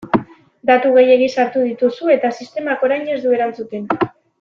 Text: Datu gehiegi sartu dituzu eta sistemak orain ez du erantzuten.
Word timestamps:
Datu 0.69 0.93
gehiegi 0.95 1.27
sartu 1.35 1.67
dituzu 1.67 2.11
eta 2.17 2.35
sistemak 2.41 2.91
orain 2.91 3.09
ez 3.19 3.23
du 3.27 3.41
erantzuten. 3.41 3.91